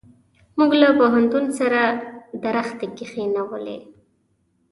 [0.57, 1.81] موږ له پوهنتون سره
[2.43, 3.77] درختي کښېنولې.